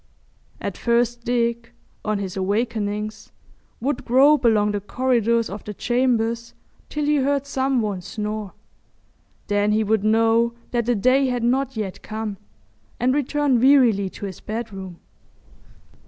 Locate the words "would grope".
3.79-4.43